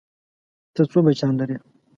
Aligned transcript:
ته 0.73 0.81
څو 0.91 0.99
بچيان 1.05 1.33
لرې؟ 1.39 1.57